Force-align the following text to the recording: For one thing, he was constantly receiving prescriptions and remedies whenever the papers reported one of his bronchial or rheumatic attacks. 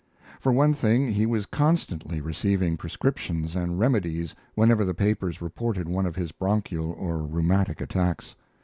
For 0.39 0.51
one 0.51 0.73
thing, 0.73 1.11
he 1.11 1.27
was 1.27 1.45
constantly 1.45 2.21
receiving 2.21 2.75
prescriptions 2.75 3.55
and 3.55 3.77
remedies 3.77 4.33
whenever 4.55 4.83
the 4.83 4.95
papers 4.95 5.43
reported 5.43 5.87
one 5.87 6.07
of 6.07 6.15
his 6.15 6.31
bronchial 6.31 6.93
or 6.93 7.19
rheumatic 7.21 7.81
attacks. 7.81 8.35